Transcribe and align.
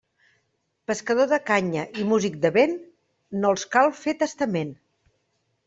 Pescador 0.91 1.29
de 1.33 1.39
canya 1.49 1.83
i 2.03 2.07
músic 2.13 2.39
de 2.47 2.53
vent, 2.57 2.75
no 3.45 3.55
els 3.57 3.69
cal 3.77 3.93
fer 4.03 4.19
testament. 4.25 4.77